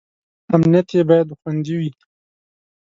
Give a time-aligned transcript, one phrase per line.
[0.55, 1.91] امنیت یې باید خوندي وي.